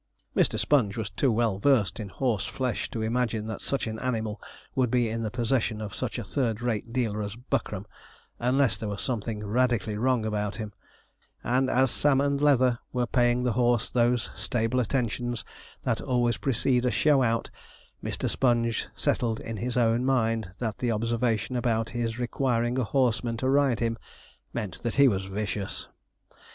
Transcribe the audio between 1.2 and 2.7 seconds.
well versed in horse